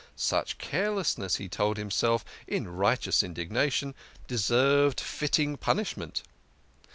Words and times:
Such 0.15 0.57
carelessness, 0.57 1.35
he 1.35 1.47
told 1.47 1.77
him 1.77 1.91
self 1.91 2.25
in 2.47 2.67
righteous 2.67 3.21
indigna 3.21 3.71
tion, 3.71 3.93
deserved 4.25 4.99
fitting 4.99 5.57
pun 5.57 5.77
ishment. 5.77 6.23